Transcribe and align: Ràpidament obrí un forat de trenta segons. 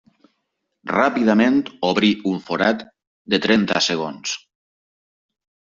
Ràpidament 0.91 1.59
obrí 1.91 2.11
un 2.31 2.41
forat 2.49 2.83
de 3.35 3.43
trenta 3.47 3.87
segons. 3.91 4.37